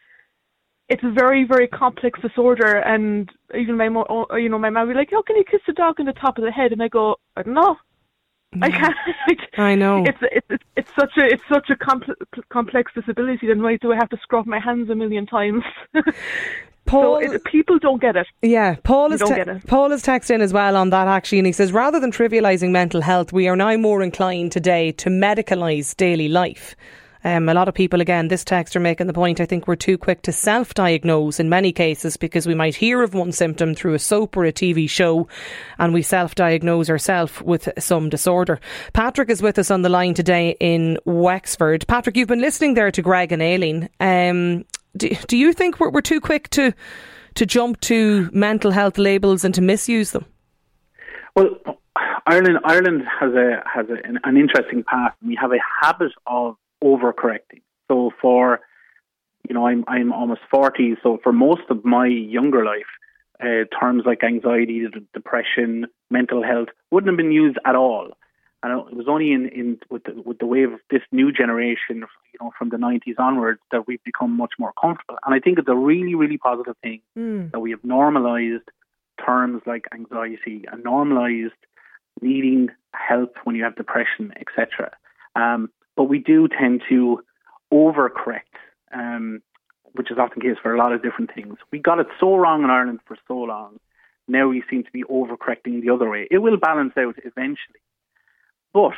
It's 0.88 1.02
a 1.04 1.12
very, 1.12 1.44
very 1.44 1.68
complex 1.68 2.20
disorder 2.20 2.78
and 2.78 3.30
even 3.58 3.76
my 3.76 3.88
mo- 3.88 4.06
oh, 4.08 4.36
you 4.36 4.48
know, 4.48 4.58
my 4.58 4.70
mom 4.70 4.86
would 4.86 4.94
be 4.94 4.98
like, 4.98 5.10
How 5.10 5.22
can 5.22 5.36
you 5.36 5.44
kiss 5.50 5.60
the 5.66 5.72
dog 5.72 6.00
on 6.00 6.06
the 6.06 6.12
top 6.12 6.38
of 6.38 6.44
the 6.44 6.50
head? 6.50 6.72
And 6.72 6.82
I 6.82 6.88
go, 6.88 7.12
uh, 7.12 7.14
I 7.36 7.42
don't 7.42 7.54
know. 7.54 7.76
I 8.60 8.70
can't. 8.70 8.94
I 9.56 9.74
know. 9.74 10.04
It's 10.06 10.18
it's 10.20 10.64
it's 10.76 10.90
such 10.94 11.12
a 11.16 11.24
it's 11.24 11.42
such 11.50 11.70
a 11.70 11.74
compl- 11.74 12.14
complex 12.50 12.92
disability. 12.94 13.46
Then 13.46 13.62
why 13.62 13.78
do 13.80 13.92
I 13.92 13.96
have 13.96 14.10
to 14.10 14.18
scrub 14.22 14.46
my 14.46 14.58
hands 14.58 14.90
a 14.90 14.94
million 14.94 15.24
times? 15.24 15.62
Paul, 16.84 17.20
so 17.22 17.32
it, 17.34 17.44
people 17.44 17.78
don't 17.78 18.00
get 18.00 18.16
it. 18.16 18.26
Yeah, 18.42 18.76
Paul 18.82 19.12
is 19.12 19.20
te- 19.20 19.66
Paul 19.66 19.92
is 19.92 20.02
texted 20.02 20.36
in 20.36 20.40
as 20.40 20.52
well 20.52 20.76
on 20.76 20.90
that 20.90 21.08
actually, 21.08 21.38
and 21.38 21.46
he 21.46 21.52
says 21.52 21.72
rather 21.72 22.00
than 22.00 22.12
trivialising 22.12 22.70
mental 22.70 23.00
health, 23.00 23.32
we 23.32 23.48
are 23.48 23.56
now 23.56 23.76
more 23.76 24.02
inclined 24.02 24.52
today 24.52 24.92
to 24.92 25.08
medicalise 25.08 25.96
daily 25.96 26.28
life. 26.28 26.74
Um, 27.24 27.48
a 27.48 27.54
lot 27.54 27.68
of 27.68 27.74
people, 27.74 28.00
again, 28.00 28.28
this 28.28 28.44
text 28.44 28.74
are 28.74 28.80
making 28.80 29.06
the 29.06 29.12
point. 29.12 29.40
I 29.40 29.46
think 29.46 29.68
we're 29.68 29.76
too 29.76 29.96
quick 29.96 30.22
to 30.22 30.32
self 30.32 30.74
diagnose 30.74 31.38
in 31.38 31.48
many 31.48 31.72
cases 31.72 32.16
because 32.16 32.46
we 32.46 32.54
might 32.54 32.74
hear 32.74 33.02
of 33.02 33.14
one 33.14 33.32
symptom 33.32 33.74
through 33.74 33.94
a 33.94 33.98
soap 33.98 34.36
or 34.36 34.44
a 34.44 34.52
TV 34.52 34.88
show 34.90 35.28
and 35.78 35.94
we 35.94 36.02
self 36.02 36.34
diagnose 36.34 36.90
ourselves 36.90 37.40
with 37.42 37.68
some 37.78 38.08
disorder. 38.08 38.60
Patrick 38.92 39.30
is 39.30 39.42
with 39.42 39.58
us 39.58 39.70
on 39.70 39.82
the 39.82 39.88
line 39.88 40.14
today 40.14 40.56
in 40.58 40.98
Wexford. 41.04 41.86
Patrick, 41.86 42.16
you've 42.16 42.28
been 42.28 42.40
listening 42.40 42.74
there 42.74 42.90
to 42.90 43.02
Greg 43.02 43.30
and 43.30 43.42
Aileen. 43.42 43.88
Um, 44.00 44.64
do, 44.96 45.08
do 45.26 45.36
you 45.36 45.52
think 45.52 45.80
we're, 45.80 45.90
we're 45.90 46.00
too 46.00 46.20
quick 46.20 46.48
to 46.50 46.72
to 47.34 47.46
jump 47.46 47.80
to 47.80 48.28
mental 48.32 48.70
health 48.70 48.98
labels 48.98 49.44
and 49.44 49.54
to 49.54 49.62
misuse 49.62 50.10
them? 50.10 50.26
Well, 51.34 51.48
Ireland 52.26 52.58
Ireland 52.64 53.02
has 53.20 53.32
a 53.34 53.62
has 53.66 53.86
a, 53.88 54.06
an, 54.06 54.18
an, 54.24 54.36
interesting 54.36 54.84
past. 54.84 55.16
We 55.24 55.36
have 55.40 55.52
a 55.52 55.58
habit 55.82 56.12
of 56.26 56.56
overcorrecting. 56.82 57.62
So 57.88 58.10
for 58.20 58.60
you 59.48 59.54
know, 59.54 59.66
I'm 59.66 59.84
I'm 59.88 60.12
almost 60.12 60.42
forty. 60.50 60.96
So 61.02 61.18
for 61.22 61.32
most 61.32 61.62
of 61.70 61.84
my 61.84 62.06
younger 62.06 62.64
life, 62.64 62.86
uh, 63.40 63.64
terms 63.80 64.04
like 64.06 64.22
anxiety, 64.22 64.86
depression, 65.14 65.86
mental 66.10 66.42
health 66.42 66.68
wouldn't 66.90 67.10
have 67.10 67.16
been 67.16 67.32
used 67.32 67.58
at 67.64 67.74
all. 67.74 68.10
And 68.62 68.88
it 68.88 68.96
was 68.96 69.06
only 69.08 69.32
in, 69.32 69.48
in 69.48 69.78
with 69.90 70.04
the, 70.04 70.22
with 70.24 70.38
the 70.38 70.46
wave 70.46 70.72
of 70.72 70.80
this 70.90 71.02
new 71.10 71.32
generation, 71.32 71.96
you 71.96 72.38
know, 72.40 72.52
from 72.56 72.68
the 72.68 72.76
90s 72.76 73.18
onwards, 73.18 73.60
that 73.72 73.88
we've 73.88 74.02
become 74.04 74.36
much 74.36 74.52
more 74.58 74.72
comfortable. 74.80 75.18
And 75.24 75.34
I 75.34 75.40
think 75.40 75.58
it's 75.58 75.68
a 75.68 75.74
really, 75.74 76.14
really 76.14 76.38
positive 76.38 76.76
thing 76.82 77.00
mm. 77.18 77.50
that 77.50 77.60
we 77.60 77.72
have 77.72 77.82
normalised 77.82 78.68
terms 79.24 79.62
like 79.66 79.86
anxiety 79.92 80.64
and 80.70 80.84
normalised 80.84 81.54
needing 82.20 82.68
help 82.94 83.36
when 83.44 83.56
you 83.56 83.64
have 83.64 83.76
depression, 83.76 84.32
etc. 84.40 84.92
Um, 85.34 85.70
but 85.96 86.04
we 86.04 86.18
do 86.18 86.48
tend 86.48 86.82
to 86.88 87.20
overcorrect, 87.72 88.54
um, 88.92 89.42
which 89.92 90.10
is 90.10 90.18
often 90.18 90.40
the 90.40 90.48
case 90.48 90.58
for 90.62 90.74
a 90.74 90.78
lot 90.78 90.92
of 90.92 91.02
different 91.02 91.34
things. 91.34 91.56
We 91.70 91.78
got 91.78 91.98
it 91.98 92.06
so 92.20 92.36
wrong 92.36 92.62
in 92.64 92.70
Ireland 92.70 93.00
for 93.06 93.16
so 93.26 93.38
long. 93.38 93.78
Now 94.28 94.48
we 94.48 94.62
seem 94.70 94.84
to 94.84 94.92
be 94.92 95.02
overcorrecting 95.04 95.82
the 95.82 95.90
other 95.90 96.08
way. 96.08 96.28
It 96.30 96.38
will 96.38 96.56
balance 96.56 96.92
out 96.96 97.16
eventually. 97.24 97.80
But 98.72 98.94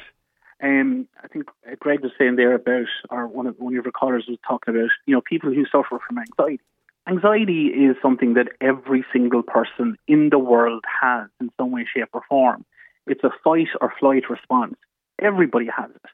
um, 0.63 1.09
I 1.23 1.29
think 1.29 1.47
Greg 1.79 2.01
was 2.01 2.13
saying 2.19 2.37
there 2.37 2.55
about, 2.55 2.87
or 3.11 3.27
one 3.27 3.47
of 3.47 3.57
one 3.59 3.77
of 3.77 3.85
your 3.85 3.93
callers 3.93 4.27
was 4.29 4.39
talking 4.47 4.75
about, 4.75 4.91
you 5.07 5.15
know, 5.15 5.21
people 5.21 5.53
who 5.53 5.65
suffer 5.67 5.99
from 6.07 6.19
anxiety. 6.19 6.63
Anxiety 7.07 7.67
is 7.67 7.97
something 8.01 8.35
that 8.35 8.49
every 8.63 9.05
single 9.13 9.43
person 9.43 9.97
in 10.09 10.31
the 10.31 10.39
world 10.39 10.85
has 11.03 11.29
in 11.39 11.51
some 11.59 11.71
way, 11.71 11.87
shape, 11.93 12.09
or 12.15 12.23
form. 12.29 12.65
It's 13.07 13.23
a 13.25 13.31
fight 13.43 13.69
or 13.81 13.93
flight 14.01 14.31
response. 14.31 14.77
Everybody 15.21 15.67
has 15.67 15.91
it. 15.91 16.11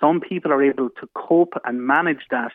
Some 0.00 0.20
people 0.20 0.52
are 0.52 0.62
able 0.62 0.90
to 0.90 1.08
cope 1.14 1.52
and 1.64 1.86
manage 1.86 2.26
that 2.32 2.50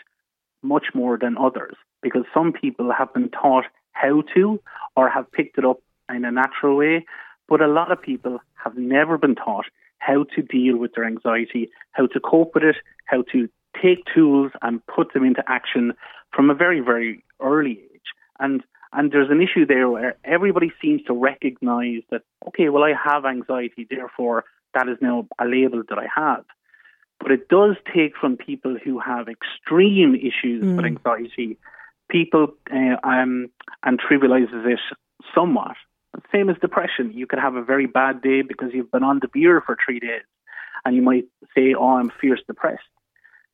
much 0.61 0.87
more 0.93 1.17
than 1.17 1.37
others 1.37 1.75
because 2.01 2.25
some 2.33 2.51
people 2.51 2.91
have 2.91 3.13
been 3.13 3.29
taught 3.29 3.65
how 3.93 4.21
to 4.35 4.59
or 4.97 5.09
have 5.09 5.31
picked 5.31 5.57
it 5.57 5.63
up 5.63 5.79
in 6.13 6.25
a 6.25 6.31
natural 6.31 6.75
way, 6.75 7.05
but 7.47 7.61
a 7.61 7.67
lot 7.67 7.91
of 7.91 8.01
people 8.01 8.39
have 8.55 8.77
never 8.77 9.17
been 9.17 9.35
taught 9.35 9.65
how 9.99 10.25
to 10.35 10.41
deal 10.41 10.77
with 10.77 10.93
their 10.93 11.05
anxiety, 11.05 11.69
how 11.91 12.07
to 12.07 12.19
cope 12.19 12.53
with 12.53 12.63
it, 12.63 12.75
how 13.05 13.23
to 13.31 13.49
take 13.81 14.03
tools 14.13 14.51
and 14.61 14.85
put 14.87 15.13
them 15.13 15.23
into 15.23 15.43
action 15.47 15.93
from 16.33 16.49
a 16.49 16.55
very, 16.55 16.79
very 16.79 17.23
early 17.41 17.79
age. 17.93 18.01
And 18.39 18.63
and 18.93 19.11
there's 19.11 19.29
an 19.29 19.41
issue 19.41 19.65
there 19.65 19.89
where 19.89 20.15
everybody 20.23 20.71
seems 20.81 21.03
to 21.03 21.13
recognize 21.13 22.03
that, 22.09 22.21
okay, 22.47 22.69
well, 22.69 22.83
I 22.83 22.93
have 22.93 23.25
anxiety, 23.25 23.85
therefore 23.89 24.45
that 24.73 24.87
is 24.87 24.97
now 25.01 25.27
a 25.39 25.45
label 25.45 25.83
that 25.89 25.97
I 25.97 26.07
have. 26.15 26.45
But 27.19 27.31
it 27.31 27.49
does 27.49 27.75
take 27.93 28.15
from 28.15 28.37
people 28.37 28.77
who 28.83 28.99
have 28.99 29.27
extreme 29.27 30.15
issues 30.15 30.63
mm. 30.63 30.75
with 30.75 30.85
anxiety, 30.85 31.57
people 32.09 32.53
uh, 32.71 32.95
um, 33.03 33.49
and 33.83 33.99
trivializes 33.99 34.65
it 34.65 34.79
somewhat. 35.33 35.75
Same 36.31 36.49
as 36.49 36.57
depression. 36.59 37.11
You 37.13 37.27
could 37.27 37.39
have 37.39 37.55
a 37.55 37.63
very 37.63 37.85
bad 37.85 38.21
day 38.21 38.41
because 38.41 38.69
you've 38.73 38.91
been 38.91 39.03
on 39.03 39.19
the 39.19 39.27
beer 39.27 39.61
for 39.65 39.77
three 39.83 39.99
days 39.99 40.23
and 40.83 40.95
you 40.95 41.01
might 41.01 41.25
say, 41.55 41.73
Oh, 41.73 41.97
I'm 41.97 42.11
fierce 42.21 42.41
depressed. 42.47 42.83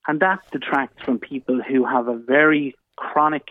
And 0.07 0.19
that 0.19 0.39
detracts 0.51 1.01
from 1.03 1.19
people 1.19 1.61
who 1.61 1.85
have 1.85 2.07
a 2.07 2.17
very 2.17 2.75
chronic, 2.95 3.47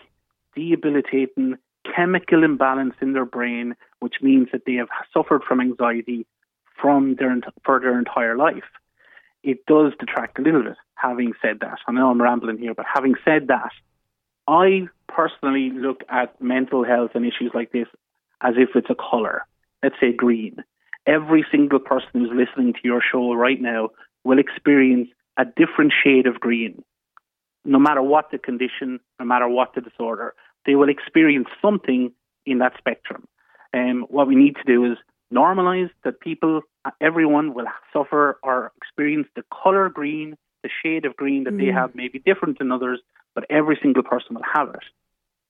debilitating 0.55 1.55
chemical 1.95 2.43
imbalance 2.43 2.95
in 3.01 3.13
their 3.13 3.25
brain, 3.25 3.75
which 3.99 4.15
means 4.21 4.49
that 4.51 4.61
they 4.65 4.75
have 4.75 4.89
suffered 5.13 5.43
from 5.43 5.59
anxiety 5.59 6.25
from 6.81 7.15
their 7.15 7.35
for 7.65 7.79
their 7.79 7.97
entire 7.97 8.37
life. 8.37 8.63
It 9.43 9.65
does 9.65 9.93
detract 9.99 10.39
a 10.39 10.41
little 10.41 10.63
bit. 10.63 10.77
Having 10.95 11.33
said 11.41 11.59
that, 11.61 11.79
I 11.87 11.91
know 11.91 12.09
I'm 12.09 12.21
rambling 12.21 12.59
here, 12.59 12.73
but 12.73 12.85
having 12.91 13.15
said 13.25 13.47
that, 13.47 13.71
I 14.47 14.87
personally 15.07 15.69
look 15.71 16.01
at 16.09 16.41
mental 16.41 16.83
health 16.83 17.11
and 17.15 17.25
issues 17.25 17.51
like 17.53 17.71
this 17.71 17.87
as 18.43 18.55
if 18.57 18.69
it's 18.75 18.89
a 18.89 18.95
colour. 18.95 19.45
Let's 19.81 19.95
say 19.99 20.11
green. 20.11 20.57
Every 21.07 21.45
single 21.51 21.79
person 21.79 22.09
who's 22.13 22.29
listening 22.31 22.73
to 22.73 22.79
your 22.83 23.01
show 23.01 23.33
right 23.33 23.61
now 23.61 23.89
will 24.23 24.39
experience 24.39 25.09
a 25.37 25.45
different 25.45 25.93
shade 26.03 26.27
of 26.27 26.39
green. 26.39 26.83
No 27.65 27.79
matter 27.79 28.01
what 28.01 28.31
the 28.31 28.37
condition, 28.37 28.99
no 29.19 29.25
matter 29.25 29.47
what 29.47 29.73
the 29.73 29.81
disorder, 29.81 30.33
they 30.65 30.75
will 30.75 30.89
experience 30.89 31.47
something 31.61 32.11
in 32.45 32.59
that 32.59 32.73
spectrum. 32.77 33.27
And 33.73 34.03
um, 34.03 34.07
what 34.09 34.27
we 34.27 34.35
need 34.35 34.55
to 34.57 34.63
do 34.65 34.85
is 34.91 34.97
normalize 35.33 35.89
that 36.03 36.19
people, 36.19 36.61
everyone 37.01 37.53
will 37.53 37.65
suffer 37.91 38.39
or 38.43 38.71
experience 38.77 39.27
the 39.35 39.43
colour 39.63 39.89
green, 39.89 40.35
the 40.61 40.69
shade 40.83 41.05
of 41.05 41.15
green 41.15 41.45
that 41.45 41.53
mm. 41.53 41.59
they 41.65 41.71
have 41.71 41.95
may 41.95 42.07
be 42.07 42.19
different 42.19 42.59
than 42.59 42.71
others, 42.71 43.01
but 43.33 43.45
every 43.49 43.77
single 43.81 44.03
person 44.03 44.35
will 44.35 44.43
have 44.53 44.69
it. 44.69 44.83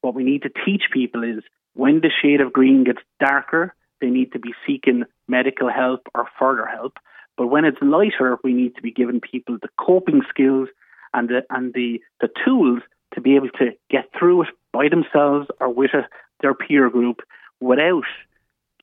What 0.03 0.15
we 0.15 0.25
need 0.25 0.41
to 0.41 0.51
teach 0.65 0.83
people 0.91 1.23
is 1.23 1.45
when 1.75 2.01
the 2.01 2.11
shade 2.21 2.41
of 2.41 2.51
green 2.51 2.83
gets 2.83 2.99
darker, 3.21 3.73
they 4.01 4.09
need 4.09 4.33
to 4.33 4.39
be 4.39 4.53
seeking 4.67 5.05
medical 5.29 5.69
help 5.69 6.01
or 6.13 6.27
further 6.37 6.65
help. 6.65 6.97
But 7.37 7.47
when 7.47 7.63
it's 7.63 7.77
lighter, 7.81 8.37
we 8.43 8.53
need 8.53 8.75
to 8.75 8.81
be 8.81 8.91
giving 8.91 9.21
people 9.21 9.57
the 9.61 9.69
coping 9.79 10.21
skills 10.29 10.67
and 11.13 11.29
the 11.29 11.43
and 11.49 11.73
the, 11.73 12.01
the 12.19 12.27
tools 12.45 12.81
to 13.13 13.21
be 13.21 13.37
able 13.37 13.47
to 13.59 13.71
get 13.89 14.09
through 14.19 14.41
it 14.41 14.49
by 14.73 14.89
themselves 14.89 15.47
or 15.61 15.73
with 15.73 15.93
a, 15.93 16.05
their 16.41 16.53
peer 16.53 16.89
group 16.89 17.21
without 17.61 18.03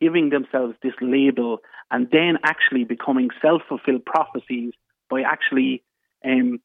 giving 0.00 0.30
themselves 0.30 0.74
this 0.82 0.94
label 1.02 1.58
and 1.90 2.08
then 2.10 2.38
actually 2.44 2.84
becoming 2.84 3.28
self 3.42 3.60
fulfilled 3.68 4.06
prophecies 4.06 4.72
by 5.10 5.20
actually 5.20 5.82
um, 6.24 6.60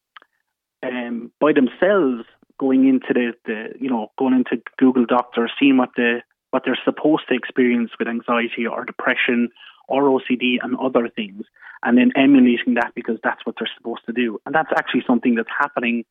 um, 0.81 1.29
by 1.41 1.51
themselves 1.51 2.23
going 2.59 2.87
into 2.87 3.13
the, 3.13 3.33
the 3.45 3.79
you 3.79 3.89
know 3.89 4.11
going 4.17 4.33
into 4.33 4.61
Google 4.77 5.05
Doctor, 5.05 5.49
seeing 5.59 5.77
what 5.77 5.89
the 5.95 6.21
what 6.51 6.63
they're 6.65 6.79
supposed 6.85 7.23
to 7.29 7.35
experience 7.35 7.91
with 7.99 8.07
anxiety 8.07 8.65
or 8.65 8.85
depression 8.85 9.49
or 9.87 10.03
OCD 10.03 10.55
and 10.61 10.75
other 10.77 11.09
things, 11.09 11.43
and 11.83 11.97
then 11.97 12.11
emulating 12.15 12.75
that 12.75 12.93
because 12.95 13.17
that's 13.23 13.45
what 13.45 13.55
they're 13.59 13.69
supposed 13.77 14.01
to 14.05 14.13
do. 14.13 14.39
And 14.45 14.55
that's 14.55 14.71
actually 14.75 15.03
something 15.05 15.35
that's 15.35 15.49
happening, 15.59 16.05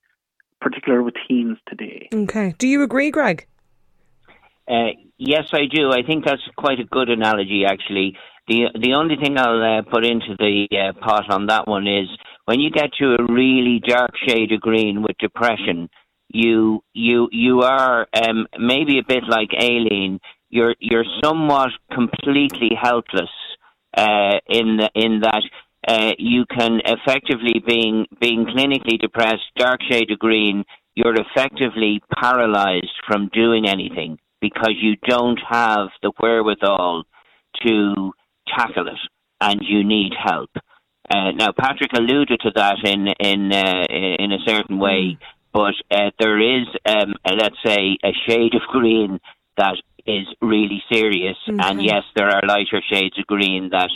particularly 0.60 1.04
with 1.04 1.14
teens 1.26 1.58
today. 1.68 2.08
Okay. 2.12 2.54
Do 2.58 2.68
you 2.68 2.82
agree, 2.82 3.10
Greg? 3.10 3.46
Uh, 4.68 4.92
yes, 5.18 5.44
I 5.52 5.66
do. 5.70 5.90
I 5.90 6.02
think 6.06 6.24
that's 6.24 6.42
quite 6.56 6.80
a 6.80 6.84
good 6.84 7.10
analogy, 7.10 7.64
actually. 7.66 8.16
The 8.48 8.66
the 8.78 8.92
only 8.94 9.16
thing 9.16 9.38
I'll 9.38 9.78
uh, 9.78 9.82
put 9.90 10.04
into 10.04 10.36
the 10.38 10.68
uh, 10.72 10.92
pot 11.00 11.30
on 11.30 11.46
that 11.46 11.66
one 11.66 11.86
is 11.86 12.08
when 12.44 12.60
you 12.60 12.70
get 12.70 12.90
to 12.98 13.16
a 13.18 13.32
really 13.32 13.80
dark 13.86 14.10
shade 14.28 14.52
of 14.52 14.60
green 14.60 15.02
with 15.02 15.16
depression, 15.18 15.88
you 16.34 16.82
you 16.92 17.28
you 17.30 17.62
are 17.62 18.06
um, 18.12 18.46
maybe 18.58 18.98
a 18.98 19.04
bit 19.06 19.24
like 19.28 19.50
Aileen. 19.58 20.20
You're 20.50 20.74
you're 20.80 21.04
somewhat 21.22 21.70
completely 21.92 22.70
helpless 22.80 23.30
uh, 23.96 24.38
in 24.48 24.76
the, 24.78 24.90
in 24.94 25.20
that 25.20 25.42
uh, 25.86 26.12
you 26.18 26.44
can 26.46 26.80
effectively 26.84 27.62
being 27.64 28.06
being 28.20 28.46
clinically 28.46 28.98
depressed, 29.00 29.44
dark 29.56 29.80
shade 29.88 30.10
of 30.10 30.18
green. 30.18 30.64
You're 30.96 31.14
effectively 31.14 32.02
paralyzed 32.20 32.94
from 33.06 33.30
doing 33.32 33.66
anything 33.68 34.18
because 34.40 34.74
you 34.80 34.96
don't 35.08 35.40
have 35.48 35.88
the 36.02 36.12
wherewithal 36.20 37.04
to 37.64 38.12
tackle 38.56 38.88
it, 38.88 38.98
and 39.40 39.60
you 39.62 39.84
need 39.84 40.12
help. 40.22 40.50
Uh, 41.08 41.32
now, 41.32 41.52
Patrick 41.52 41.92
alluded 41.94 42.40
to 42.40 42.50
that 42.54 42.78
in 42.84 43.08
in 43.20 43.52
uh, 43.52 43.86
in 43.90 44.32
a 44.32 44.38
certain 44.46 44.78
way, 44.78 45.18
but 45.54 45.74
uh, 45.90 46.10
there 46.18 46.38
is, 46.40 46.66
um, 46.84 47.14
let's 47.24 47.56
say, 47.64 47.96
a 48.04 48.12
shade 48.28 48.54
of 48.54 48.62
green 48.68 49.20
that 49.56 49.76
is 50.04 50.26
really 50.42 50.82
serious, 50.92 51.36
Okay. 51.48 51.58
and 51.62 51.82
yes, 51.82 52.02
there 52.16 52.28
are 52.28 52.42
lighter 52.46 52.82
shades 52.92 53.18
of 53.18 53.26
green 53.26 53.70
that 53.70 53.90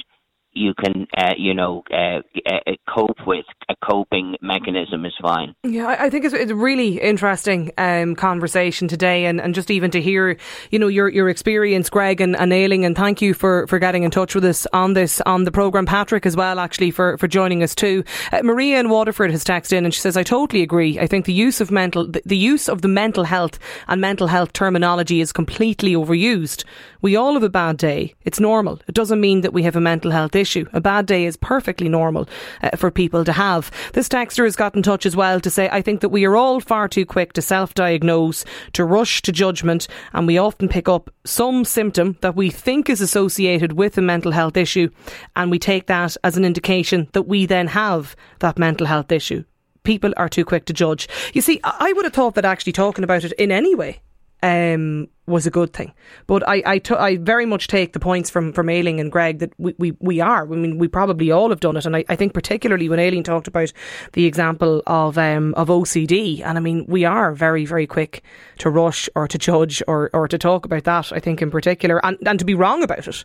you 0.58 0.74
can, 0.74 1.06
uh, 1.16 1.34
you 1.36 1.54
know, 1.54 1.82
uh, 1.92 2.20
uh, 2.46 2.72
cope 2.92 3.26
with. 3.26 3.44
A 3.70 3.76
coping 3.86 4.34
mechanism 4.40 5.04
is 5.04 5.12
fine. 5.20 5.54
Yeah, 5.62 5.94
I 5.98 6.08
think 6.08 6.24
it's, 6.24 6.32
it's 6.32 6.50
a 6.50 6.56
really 6.56 6.98
interesting 6.98 7.70
um, 7.76 8.16
conversation 8.16 8.88
today, 8.88 9.26
and, 9.26 9.42
and 9.42 9.54
just 9.54 9.70
even 9.70 9.90
to 9.90 10.00
hear, 10.00 10.38
you 10.70 10.78
know, 10.78 10.88
your 10.88 11.08
your 11.10 11.28
experience, 11.28 11.90
Greg 11.90 12.22
and, 12.22 12.34
and 12.34 12.50
Aileen, 12.50 12.84
and 12.84 12.96
thank 12.96 13.20
you 13.20 13.34
for, 13.34 13.66
for 13.66 13.78
getting 13.78 14.04
in 14.04 14.10
touch 14.10 14.34
with 14.34 14.46
us 14.46 14.66
on 14.72 14.94
this 14.94 15.20
on 15.26 15.44
the 15.44 15.52
program. 15.52 15.84
Patrick 15.84 16.24
as 16.24 16.34
well, 16.34 16.58
actually, 16.58 16.90
for, 16.90 17.18
for 17.18 17.28
joining 17.28 17.62
us 17.62 17.74
too. 17.74 18.04
Uh, 18.32 18.40
Maria 18.42 18.80
in 18.80 18.88
Waterford 18.88 19.30
has 19.32 19.44
texted 19.44 19.74
in, 19.74 19.84
and 19.84 19.92
she 19.92 20.00
says, 20.00 20.16
"I 20.16 20.22
totally 20.22 20.62
agree. 20.62 20.98
I 20.98 21.06
think 21.06 21.26
the 21.26 21.34
use 21.34 21.60
of 21.60 21.70
mental 21.70 22.06
the, 22.06 22.22
the 22.24 22.38
use 22.38 22.70
of 22.70 22.80
the 22.80 22.88
mental 22.88 23.24
health 23.24 23.58
and 23.86 24.00
mental 24.00 24.28
health 24.28 24.54
terminology 24.54 25.20
is 25.20 25.30
completely 25.30 25.92
overused. 25.92 26.64
We 27.02 27.16
all 27.16 27.34
have 27.34 27.42
a 27.42 27.50
bad 27.50 27.76
day. 27.76 28.14
It's 28.24 28.40
normal. 28.40 28.80
It 28.88 28.94
doesn't 28.94 29.20
mean 29.20 29.42
that 29.42 29.52
we 29.52 29.62
have 29.64 29.76
a 29.76 29.80
mental 29.80 30.10
health 30.10 30.34
issue. 30.34 30.47
A 30.56 30.80
bad 30.80 31.06
day 31.06 31.24
is 31.24 31.36
perfectly 31.36 31.88
normal 31.88 32.28
uh, 32.62 32.76
for 32.76 32.90
people 32.90 33.24
to 33.24 33.32
have. 33.32 33.70
This 33.92 34.08
texter 34.08 34.44
has 34.44 34.56
got 34.56 34.74
in 34.74 34.82
touch 34.82 35.06
as 35.06 35.16
well 35.16 35.40
to 35.40 35.50
say, 35.50 35.68
I 35.70 35.82
think 35.82 36.00
that 36.00 36.08
we 36.08 36.24
are 36.24 36.36
all 36.36 36.60
far 36.60 36.88
too 36.88 37.04
quick 37.04 37.32
to 37.34 37.42
self 37.42 37.74
diagnose, 37.74 38.44
to 38.72 38.84
rush 38.84 39.22
to 39.22 39.32
judgment, 39.32 39.88
and 40.12 40.26
we 40.26 40.38
often 40.38 40.68
pick 40.68 40.88
up 40.88 41.10
some 41.24 41.64
symptom 41.64 42.16
that 42.20 42.36
we 42.36 42.50
think 42.50 42.88
is 42.88 43.00
associated 43.00 43.72
with 43.72 43.98
a 43.98 44.02
mental 44.02 44.32
health 44.32 44.56
issue, 44.56 44.88
and 45.36 45.50
we 45.50 45.58
take 45.58 45.86
that 45.86 46.16
as 46.24 46.36
an 46.36 46.44
indication 46.44 47.08
that 47.12 47.22
we 47.22 47.46
then 47.46 47.68
have 47.68 48.16
that 48.38 48.58
mental 48.58 48.86
health 48.86 49.12
issue. 49.12 49.44
People 49.82 50.12
are 50.16 50.28
too 50.28 50.44
quick 50.44 50.66
to 50.66 50.72
judge. 50.72 51.08
You 51.32 51.40
see, 51.40 51.60
I 51.64 51.92
would 51.94 52.04
have 52.04 52.12
thought 52.12 52.34
that 52.34 52.44
actually 52.44 52.72
talking 52.72 53.04
about 53.04 53.24
it 53.24 53.32
in 53.32 53.50
any 53.50 53.74
way 53.74 54.00
um, 54.42 55.08
was 55.26 55.46
a 55.46 55.50
good 55.50 55.72
thing. 55.72 55.92
But 56.26 56.48
I, 56.48 56.62
I, 56.64 56.78
t- 56.78 56.94
I 56.94 57.16
very 57.16 57.46
much 57.46 57.68
take 57.68 57.92
the 57.92 58.00
points 58.00 58.30
from, 58.30 58.52
from 58.52 58.68
Aileen 58.68 58.98
and 58.98 59.12
Greg 59.12 59.40
that 59.40 59.52
we, 59.58 59.74
we, 59.78 59.96
we 60.00 60.20
are. 60.20 60.42
I 60.42 60.56
mean, 60.56 60.78
we 60.78 60.88
probably 60.88 61.30
all 61.30 61.50
have 61.50 61.60
done 61.60 61.76
it. 61.76 61.86
And 61.86 61.96
I, 61.96 62.04
I 62.08 62.16
think 62.16 62.34
particularly 62.34 62.88
when 62.88 62.98
Aileen 62.98 63.22
talked 63.22 63.48
about 63.48 63.72
the 64.12 64.26
example 64.26 64.82
of, 64.86 65.18
um, 65.18 65.54
of 65.54 65.68
OCD, 65.68 66.42
and 66.42 66.56
I 66.56 66.60
mean, 66.60 66.86
we 66.88 67.04
are 67.04 67.32
very, 67.34 67.66
very 67.66 67.86
quick 67.86 68.22
to 68.58 68.70
rush 68.70 69.08
or 69.14 69.28
to 69.28 69.38
judge 69.38 69.82
or, 69.86 70.10
or 70.12 70.28
to 70.28 70.38
talk 70.38 70.64
about 70.64 70.84
that, 70.84 71.12
I 71.12 71.20
think 71.20 71.42
in 71.42 71.50
particular, 71.50 72.04
and, 72.04 72.16
and 72.26 72.38
to 72.38 72.44
be 72.44 72.54
wrong 72.54 72.82
about 72.82 73.06
it. 73.06 73.24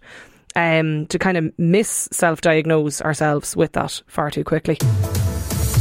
Um, 0.56 1.08
to 1.08 1.18
kind 1.18 1.36
of 1.36 1.52
miss 1.58 2.08
self 2.12 2.42
diagnose 2.42 3.02
ourselves 3.02 3.56
with 3.56 3.72
that 3.72 4.04
far 4.06 4.30
too 4.30 4.44
quickly. 4.44 4.78